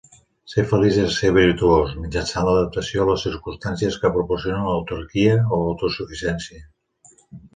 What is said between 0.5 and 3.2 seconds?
Ser feliç és ser virtuós, mitjançant l'adaptació a